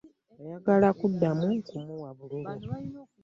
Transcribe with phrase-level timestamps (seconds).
[0.41, 2.51] Ayagala kuddamu kumuwa bululu.